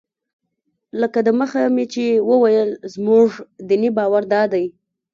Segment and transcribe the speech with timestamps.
[1.01, 3.27] لکه دمخه مې چې وویل زموږ
[3.67, 4.65] دیني باور دادی.